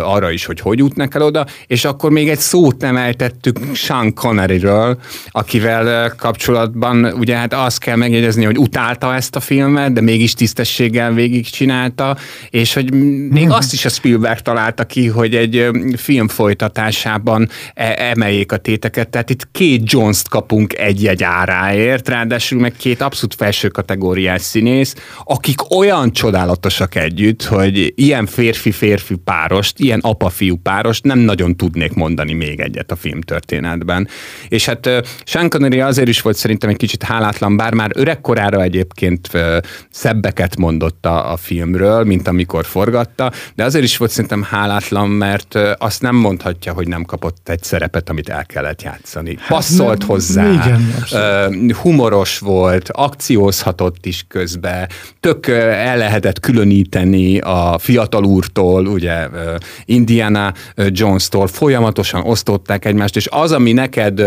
[0.00, 4.14] arra is, hogy hogy jutnak el oda, és akkor még egy szót nem eltettük Sean
[4.14, 10.34] Conneryről, akivel kapcsolatban ugye hát azt kell megjegyezni, hogy utálta ezt a filmet, de mégis
[10.34, 12.16] tisztességgel végigcsinálta,
[12.50, 12.92] és hogy
[13.30, 19.08] még azt is a Spielberg találta ki, hogy egy film folytatásában e, emeljék a téteket,
[19.08, 24.94] tehát itt két Jones-t kapunk egy-egy áráért, ráadásul meg két abszolút felső kategóriás színész,
[25.24, 32.32] akik olyan csodálatosak együtt, hogy ilyen férfi-férfi párost, ilyen apa-fiú párost nem nagyon tudnék mondani
[32.32, 34.08] még egyet a filmtörténetben.
[34.48, 34.88] És hát
[35.24, 39.30] Sean Connery azért is volt szerintem egy kicsit hálátlan, bár már öregkorára egyébként
[39.90, 45.54] szebbeket mondott a, a filmről, mint amikor forgatta, de azért is volt szerintem hálátlan, mert
[45.78, 49.36] azt nem mondhatja, hogy nem kapott egy szerepet, amit el kellett játszani.
[49.38, 54.88] Hát Passzolt hozzá, igen, humoros volt, volt, akciózhatott is közbe,
[55.20, 59.28] tök el lehetett különíteni a fiatal úrtól, ugye
[59.84, 60.52] Indiana
[60.86, 64.22] Jones-tól, folyamatosan osztották egymást, és az, ami neked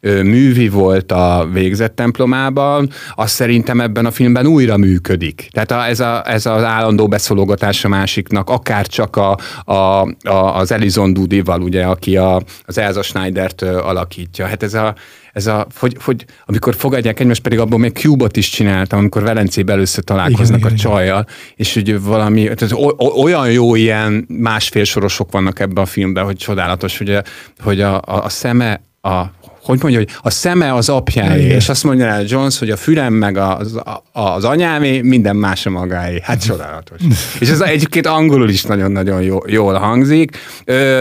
[0.00, 5.48] művi volt a végzett templomában, az szerintem ebben a filmben újra működik.
[5.50, 10.72] Tehát ez, a, ez az állandó beszólogatás a másiknak, akár csak a, a, a, az
[10.72, 14.46] Elizon Dudival, ugye, aki a, az Elza Schneidert alakítja.
[14.46, 14.94] Hát ez a,
[15.32, 19.74] ez a, hogy, hogy amikor fogadják egymást, pedig abból még Cube-ot is csináltam, amikor Velencében
[19.74, 25.32] először találkoznak igen, a igen, csajjal, és hogy valami, tehát olyan jó ilyen másfél sorosok
[25.32, 27.22] vannak ebben a filmben, hogy csodálatos, hogy a,
[27.58, 29.22] hogy a, a, a szeme a
[29.62, 33.12] hogy mondja, hogy a szeme az apjáé, és azt mondja el Jones, hogy a fülem
[33.12, 33.80] meg az,
[34.12, 36.20] az anyámé, minden más a magáé.
[36.22, 37.00] Hát csodálatos.
[37.40, 40.38] és ez egyébként angolul is nagyon-nagyon jó, jól hangzik,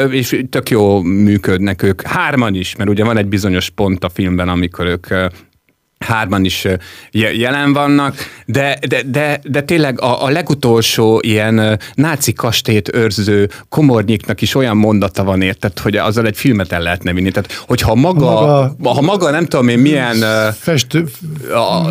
[0.10, 2.02] és tök jó működnek ők.
[2.02, 5.08] Hárman is, mert ugye van egy bizonyos pont a filmben, amikor ők
[6.04, 6.68] hárman is
[7.12, 14.42] jelen vannak, de, de, de, de tényleg a, a legutolsó ilyen náci kastét őrző komornyiknak
[14.42, 17.32] is olyan mondata van érted, hogy azzal egy filmet el lehetne vinni.
[17.32, 20.16] Tehát, hogyha maga, maga ha maga nem tudom én milyen
[20.60, 21.06] festő,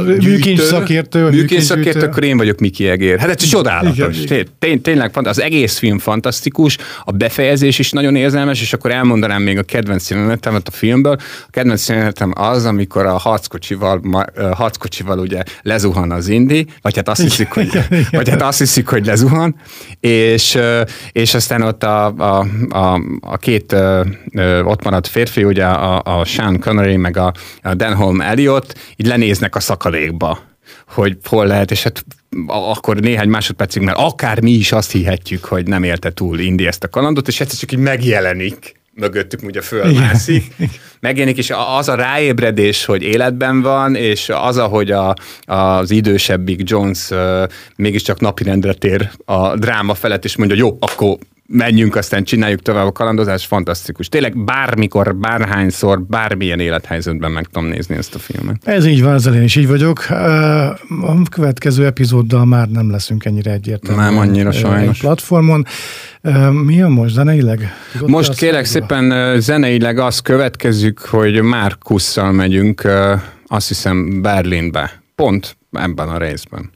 [0.04, 3.18] műkincs szakértő, műkincs szakértő, akkor én vagyok Miki Egér.
[3.18, 4.16] Hát ez csodálatos.
[4.58, 9.58] Tény, tényleg az egész film fantasztikus, a befejezés is nagyon érzelmes, és akkor elmondanám még
[9.58, 11.16] a kedvenc jelenetemet a filmből.
[11.46, 17.08] A kedvenc jelenetem az, amikor a harckocsival a, harckocsival ugye lezuhan az indi, vagy hát
[17.08, 17.68] azt hiszik, hogy,
[18.10, 19.56] vagy hát azt hiszik, hogy lezuhan,
[20.00, 20.58] és,
[21.12, 23.72] és aztán ott a, a, a, a két
[24.64, 27.32] ott maradt férfi, ugye a, a Sean Connery, meg a,
[27.62, 30.48] a Denholm Elliot, így lenéznek a szakadékba
[30.88, 32.04] hogy hol lehet, és hát
[32.46, 36.84] akkor néhány másodpercig, mert akár mi is azt hihetjük, hogy nem élte túl Indi ezt
[36.84, 40.54] a kalandot, és egyszer csak így megjelenik mögöttük ugye fölmászik,
[41.00, 47.10] megjelenik, és az a ráébredés, hogy életben van, és az, ahogy a, az idősebbik Jones
[47.10, 47.42] uh,
[47.76, 51.16] mégiscsak napirendre tér a dráma felett, és mondja, jó, akkor
[51.52, 54.08] menjünk, aztán csináljuk tovább a kalandozás, fantasztikus.
[54.08, 58.56] Tényleg bármikor, bárhányszor, bármilyen élethelyzetben meg tudom nézni ezt a filmet.
[58.64, 59.98] Ez így van, ezzel én is így vagyok.
[61.02, 64.12] A következő epizóddal már nem leszünk ennyire egyértelműen.
[64.12, 64.98] Nem annyira sajnos.
[64.98, 65.64] Platformon.
[66.64, 67.72] Mi a most zeneileg?
[67.92, 72.88] Tudod most kérek szépen zeneileg azt következzük, hogy Márkusszal megyünk,
[73.46, 75.02] azt hiszem Berlinbe.
[75.14, 76.70] Pont ebben a részben.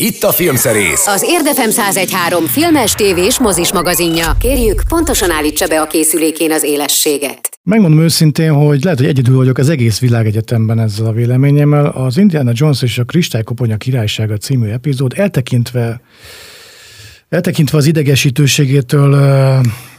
[0.00, 1.06] Itt a Filmszerész.
[1.06, 4.36] Az Érdefem 1013 filmes, tévés, mozis magazinja.
[4.40, 7.58] Kérjük, pontosan állítsa be a készülékén az élességet.
[7.62, 11.86] Megmondom őszintén, hogy lehet, hogy egyedül vagyok az egész világegyetemben ezzel a véleményemmel.
[11.86, 16.00] Az Indiana Jones és a Kristálykoponya királysága című epizód eltekintve
[17.28, 19.14] eltekintve az idegesítőségétől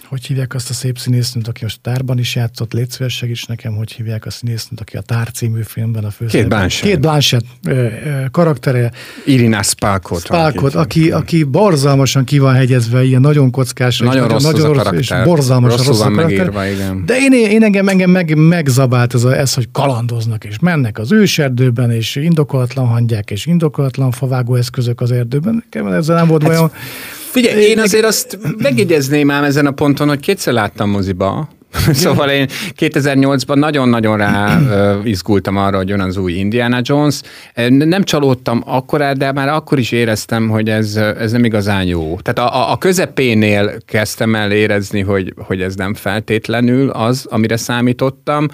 [0.10, 3.76] hogy hívják azt a szép színésznőt, aki a tárban is játszott, légy szíves, segíts nekem,
[3.76, 6.68] hogy hívják a színésznőt, aki a Tár című filmben a főszerepben.
[6.68, 7.46] Két Blanchett.
[7.62, 8.92] Két Blanchett karaktere.
[9.26, 10.20] Irina Spalkot.
[10.20, 14.00] Spalkot, aki, aki borzalmasan ki van hegyezve, ilyen nagyon kockás.
[14.00, 17.06] Nagyon rossz nagyon, rossz, és borzalmasan rossz a megírva, igen.
[17.06, 21.12] De én, én engem, engem meg, megzabált ez, a, ez, hogy kalandoznak, és mennek az
[21.12, 25.64] őserdőben, és indokolatlan hangyák, és indokolatlan favágó eszközök az erdőben.
[25.72, 26.72] Ezzel nem volt hát, bajom.
[27.32, 31.50] Figyelj, én azért azt megjegyezném ám ezen a ponton, hogy kétszer láttam moziba,
[31.92, 32.48] szóval én
[32.80, 34.60] 2008-ban nagyon-nagyon rá
[35.04, 37.22] izgultam arra, hogy jön az új Indiana Jones.
[37.68, 42.18] Nem csalódtam akkor, de már akkor is éreztem, hogy ez, ez nem igazán jó.
[42.22, 48.48] Tehát a, a közepénél kezdtem el érezni, hogy, hogy ez nem feltétlenül az, amire számítottam.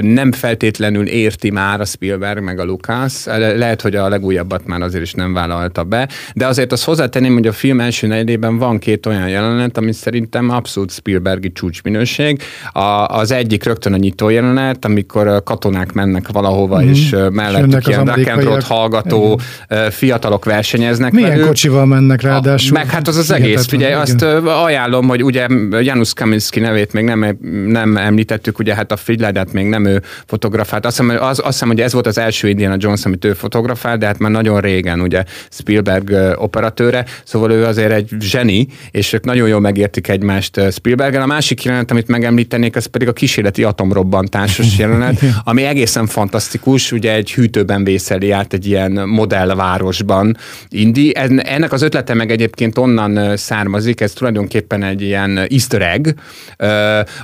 [0.00, 3.24] Nem feltétlenül érti már a Spielberg meg a Lucas.
[3.56, 7.46] Lehet, hogy a legújabbat már azért is nem vállalta be, de azért azt hozzátenném, hogy
[7.46, 12.42] a film első negyedében van két olyan jelenet, ami szerintem abszolút Spielbergi csúcsminőség.
[12.72, 16.88] A, az egyik rögtön a nyitó jelenet, amikor katonák mennek valahova, mm.
[16.88, 17.86] és mellettük
[18.16, 19.40] ilyen rock hallgató
[19.70, 19.90] igen.
[19.90, 21.12] fiatalok versenyeznek.
[21.12, 21.46] Milyen velük.
[21.46, 22.78] kocsival mennek ráadásul?
[22.78, 24.00] Meg hát az az egész, figyelj, igen.
[24.00, 25.46] azt ajánlom, hogy ugye
[25.80, 30.86] Janusz Kaminski nevét még nem, nem említettük, ugye hát a Figyládát még nem ő fotografált.
[30.86, 33.98] Azt hiszem, az, azt hiszem, hogy ez volt az első Indiana Jones, amit ő fotografált,
[33.98, 39.24] de hát már nagyon régen ugye Spielberg operatőre, szóval ő azért egy zseni, és ők
[39.24, 41.22] nagyon jól megértik egymást Spielberggel.
[41.22, 46.92] A másik jelenet, amit megemlít, említenék, ez pedig a kísérleti atomrobbantásos jelenet, ami egészen fantasztikus,
[46.92, 50.36] ugye egy hűtőben vészeli át egy ilyen modellvárosban
[50.68, 51.12] Indi.
[51.36, 56.08] Ennek az ötlete meg egyébként onnan származik, ez tulajdonképpen egy ilyen easter egg,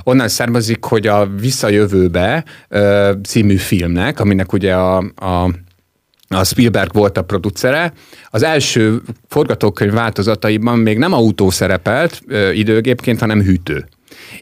[0.02, 2.44] onnan származik, hogy a Visszajövőbe
[3.22, 5.50] című filmnek, aminek ugye a, a
[6.34, 7.92] a Spielberg volt a producere.
[8.30, 13.86] Az első forgatókönyv változataiban még nem autó szerepelt ö, időgépként, hanem hűtő.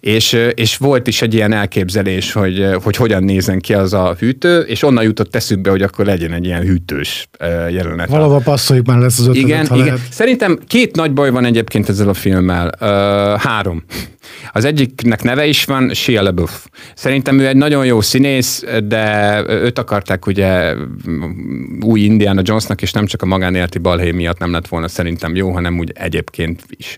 [0.00, 4.60] És, és volt is egy ilyen elképzelés, hogy, hogy hogyan nézen ki az a hűtő,
[4.60, 7.28] és onnan jutott eszükbe, hogy akkor legyen egy ilyen hűtős
[7.70, 8.08] jelenet.
[8.08, 9.78] Valahol passzoljuk már lesz az ötlet, Igen, igen.
[9.78, 10.00] Lehet.
[10.10, 12.70] Szerintem két nagy baj van egyébként ezzel a filmmel.
[12.80, 12.88] Uh,
[13.40, 13.84] három.
[14.52, 16.66] Az egyiknek neve is van, Shia LaBeouf.
[16.94, 20.74] Szerintem ő egy nagyon jó színész, de őt akarták ugye
[21.80, 25.50] új Indiana Jonesnak, és nem csak a magánéleti balhé miatt nem lett volna szerintem jó,
[25.50, 26.96] hanem úgy egyébként is.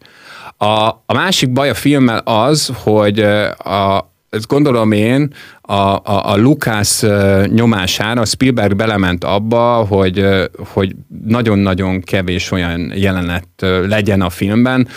[0.62, 3.20] A, a másik baj a filmmel az, hogy
[3.58, 7.04] a, ezt gondolom én, a, a, a Lukász
[7.46, 10.26] nyomására Spielberg belement abba, hogy,
[10.72, 10.94] hogy
[11.24, 13.48] nagyon-nagyon kevés olyan jelenet
[13.86, 14.88] legyen a filmben,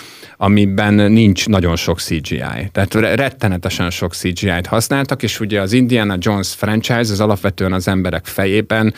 [0.43, 2.69] amiben nincs nagyon sok CGI.
[2.71, 8.25] Tehát rettenetesen sok CGI-t használtak, és ugye az Indiana Jones franchise az alapvetően az emberek
[8.25, 8.93] fejében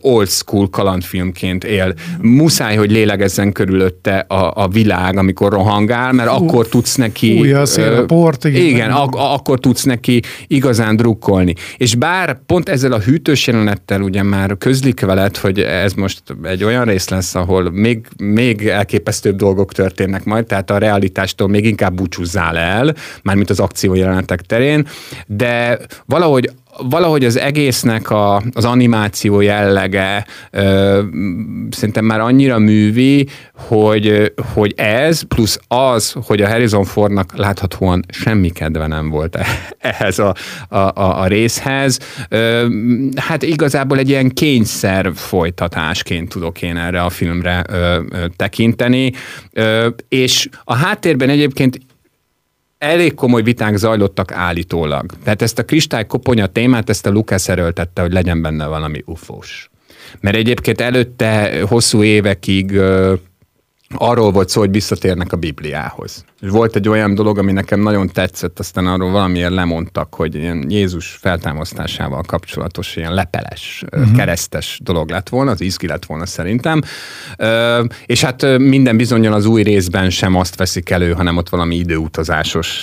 [0.00, 1.94] old school kalandfilmként él.
[2.20, 7.36] Muszáj, hogy lélegezzen körülötte a, a világ, amikor rohangál, mert Uf, akkor tudsz neki...
[7.36, 8.62] Fúj a szél, a port, igen.
[8.62, 11.54] Igen, ak- akkor tudsz neki igazán drukkolni.
[11.76, 16.64] És bár pont ezzel a hűtős jelenettel ugye már közlik veled, hogy ez most egy
[16.64, 21.94] olyan rész lesz, ahol még, még elképesztőbb dolgok történnek majd, tehát a realitástól még inkább
[21.94, 24.86] búcsúzzál el, mármint az akciójelenetek terén,
[25.26, 26.50] de valahogy
[26.82, 31.02] valahogy az egésznek a, az animáció jellege ö,
[31.70, 38.50] szerintem már annyira művi, hogy, hogy ez plusz az, hogy a Harrison Fordnak láthatóan semmi
[38.50, 39.38] kedve nem volt
[39.78, 40.34] ehhez a,
[40.68, 42.66] a, a, a részhez, ö,
[43.16, 49.12] hát igazából egy ilyen kényszer folytatásként tudok én erre a filmre ö, ö, tekinteni,
[49.52, 51.78] ö, és a háttérben egyébként
[52.78, 55.12] elég komoly viták zajlottak állítólag.
[55.24, 59.70] Tehát ezt a kristály koponya témát, ezt a Lucas erőltette, hogy legyen benne valami ufós.
[60.20, 62.80] Mert egyébként előtte hosszú évekig
[63.94, 66.24] arról volt szó, hogy visszatérnek a Bibliához.
[66.40, 70.66] És volt egy olyan dolog, ami nekem nagyon tetszett, aztán arról valamiért lemondtak, hogy ilyen
[70.68, 74.16] Jézus feltámasztásával kapcsolatos, ilyen lepeles, uh-huh.
[74.16, 76.80] keresztes dolog lett volna, az izgi lett volna szerintem.
[78.06, 82.82] És hát minden bizonyal az új részben sem azt veszik elő, hanem ott valami időutazásos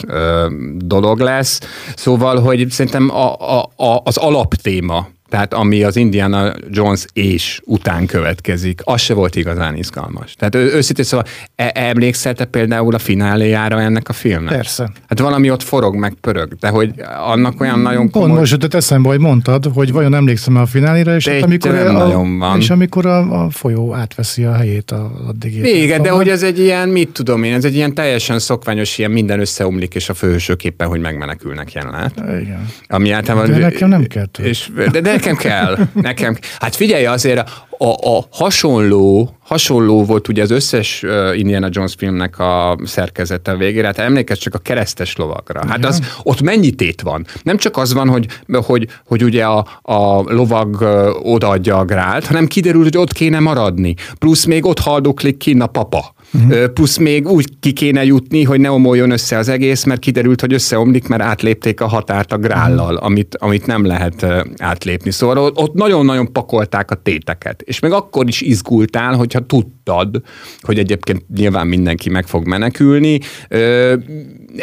[0.78, 1.60] dolog lesz.
[1.96, 8.06] Szóval, hogy szerintem a, a, a, az alaptéma tehát ami az Indiana Jones és után
[8.06, 10.34] következik, az se volt igazán izgalmas.
[10.34, 14.54] Tehát őszintén szóval e- emlékszel te például a fináléjára ennek a filmnek?
[14.56, 14.92] Persze.
[15.08, 16.94] Hát valami ott forog, meg pörög, de hogy
[17.26, 18.28] annak olyan nagyon komoly...
[18.28, 21.92] Pont most jutott eszembe, hogy mondtad, hogy vajon emlékszem a fináléra, és, hát amikor, a,
[21.92, 22.60] nagyon van.
[22.60, 25.56] és amikor a, a folyó átveszi a helyét a, addig.
[25.66, 29.12] Igen, de hogy ez egy ilyen, mit tudom én, ez egy ilyen teljesen szokványos, ilyen
[29.12, 32.14] minden összeomlik, és a főhősök éppen, hogy megmenekülnek jelenet.
[32.42, 32.66] Igen.
[32.88, 33.52] Ami általában...
[33.52, 34.26] De nekem nem kell.
[34.38, 35.78] És, de, de nekem kell.
[35.94, 36.38] Nekem.
[36.60, 41.04] Hát figyelj azért, a, a hasonló, hasonló volt ugye az összes
[41.36, 45.68] Indiana Jones filmnek a szerkezete végére, hát emlékezz csak a keresztes lovagra.
[45.68, 47.26] Hát az, ott mennyi tét van?
[47.44, 48.28] Nem csak az van, hogy,
[48.66, 50.82] hogy, hogy ugye a, a lovag
[51.24, 53.96] odaadja a grált, hanem kiderül, hogy ott kéne maradni.
[54.20, 56.14] Plusz még ott haldoklik ki a papa.
[56.36, 56.68] Uh-huh.
[56.68, 60.54] Plusz még úgy ki kéne jutni, hogy ne omoljon össze az egész, mert kiderült, hogy
[60.54, 63.06] összeomlik, mert átlépték a határt a grállal, uh-huh.
[63.06, 64.26] amit, amit nem lehet
[64.58, 65.12] átlépni.
[65.12, 67.62] Szóval ott nagyon-nagyon pakolták a téteket.
[67.62, 70.22] És még akkor is izgultál, hogyha tudtad,
[70.62, 73.20] hogy egyébként nyilván mindenki meg fog menekülni.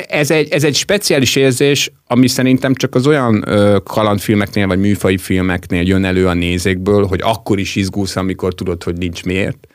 [0.08, 3.44] Ez egy, ez egy speciális érzés, ami szerintem csak az olyan
[3.84, 8.96] kalandfilmeknél, vagy műfai filmeknél jön elő a nézékből, hogy akkor is izgulsz, amikor tudod, hogy
[8.96, 9.66] nincs miért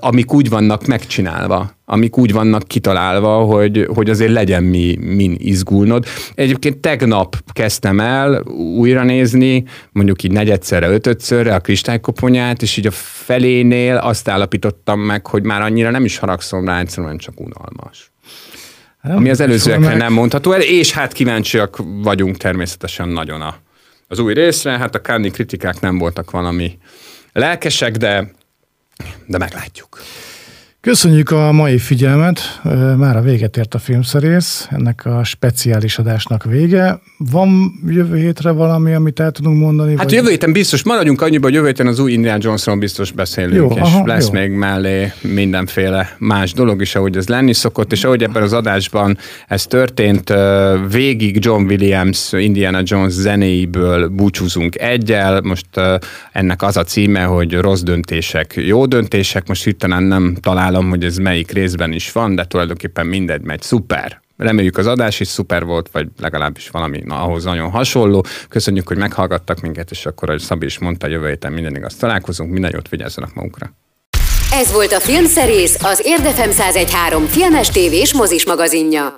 [0.00, 6.06] amik úgy vannak megcsinálva, amik úgy vannak kitalálva, hogy, hogy azért legyen mi, min izgulnod.
[6.34, 8.42] Egyébként tegnap kezdtem el
[8.76, 12.90] újra nézni, mondjuk így negyedszerre, ötödszörre a kristálykoponyát, és így a
[13.24, 18.12] felénél azt állapítottam meg, hogy már annyira nem is haragszom rá, egyszerűen csak unalmas.
[19.02, 23.54] Nem, Ami az előzőekre nem mondható el, és hát kíváncsiak vagyunk természetesen nagyon a,
[24.08, 24.78] az új részre.
[24.78, 26.78] Hát a Cannes kritikák nem voltak valami
[27.32, 28.30] lelkesek, de
[29.26, 30.00] de meglátjuk.
[30.82, 32.60] Köszönjük a mai figyelmet,
[32.96, 37.00] már a véget ért a filmszerész, ennek a speciális adásnak vége.
[37.16, 39.90] Van jövő hétre valami, amit el tudunk mondani?
[39.96, 40.12] Hát vagy...
[40.12, 43.70] jövő héten biztos, maradjunk annyiba, hogy jövő héten az új Indiana Jonesról biztos beszélünk, jó,
[43.70, 44.32] és aha, lesz jó.
[44.32, 49.18] még mellé mindenféle más dolog is, ahogy ez lenni szokott, és ahogy ebben az adásban
[49.48, 50.34] ez történt,
[50.90, 55.66] végig John Williams, Indiana Jones zenéiből búcsúzunk egyel, most
[56.32, 60.36] ennek az a címe, hogy rossz döntések, jó döntések, most hirtelen nem
[60.72, 64.20] találom, hogy ez melyik részben is van, de tulajdonképpen mindegy megy, szuper.
[64.36, 68.24] Reméljük az adás is szuper volt, vagy legalábbis valami na, ahhoz nagyon hasonló.
[68.48, 72.50] Köszönjük, hogy meghallgattak minket, és akkor, ahogy Szabi is mondta, jövő héten minden igaz találkozunk.
[72.50, 73.72] Minden jót vigyázzanak magukra.
[74.52, 79.10] Ez volt a Filmszerész, az Érdefem 1013 filmes tévés mozis magazinja.